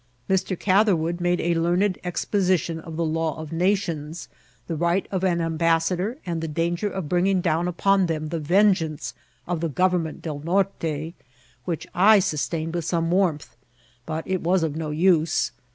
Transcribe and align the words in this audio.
Mr. 0.27 0.57
Catherwood 0.57 1.21
made 1.21 1.39
a 1.39 1.53
learned 1.53 1.99
exposition 2.03 2.79
of 2.79 2.97
the 2.97 3.05
law 3.05 3.37
of 3.37 3.51
nations, 3.51 4.29
the 4.65 4.75
right 4.75 5.07
of 5.11 5.23
an 5.23 5.39
ambas 5.39 5.83
sador, 5.91 6.17
and 6.25 6.41
the 6.41 6.47
danger 6.47 6.89
of 6.89 7.07
bringing 7.07 7.39
down 7.39 7.67
upon 7.67 8.07
them 8.07 8.29
the 8.29 8.39
vengeance 8.39 9.13
of 9.45 9.59
the 9.59 9.69
government 9.69 10.23
del 10.23 10.39
Norte, 10.39 11.13
which 11.65 11.85
I 11.93 12.17
sus 12.17 12.47
tained 12.49 12.73
with 12.73 12.83
some 12.85 13.11
warmth^ 13.11 13.49
but 14.07 14.27
it 14.27 14.41
was 14.41 14.63
of 14.63 14.75
no 14.75 14.89
use. 14.89 15.51